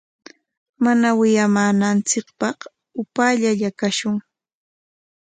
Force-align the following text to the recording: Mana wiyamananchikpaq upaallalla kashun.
Mana 0.83 1.07
wiyamananchikpaq 1.19 2.57
upaallalla 3.01 3.69
kashun. 3.79 4.17